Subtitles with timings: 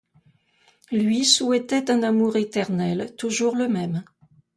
[0.91, 4.03] Lui, souhaitait un amour éternel, toujours le même.